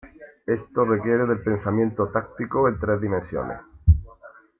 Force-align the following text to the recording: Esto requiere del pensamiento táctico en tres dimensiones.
Esto 0.47 0.83
requiere 0.83 1.27
del 1.27 1.43
pensamiento 1.43 2.07
táctico 2.09 2.67
en 2.67 2.79
tres 2.79 2.99
dimensiones. 3.01 3.59